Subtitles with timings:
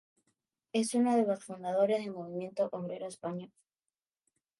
[0.73, 3.51] Es uno de los fundadores del Movimiento obrero Español.